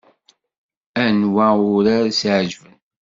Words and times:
Anwa 1.03 1.47
urar 1.77 2.03
i 2.09 2.13
s-iɛeǧben? 2.19 2.77